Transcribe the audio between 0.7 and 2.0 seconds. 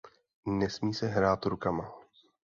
se hrát rukama.